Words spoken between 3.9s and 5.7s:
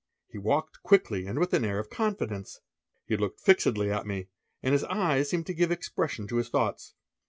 at me, and his eyes seemed to give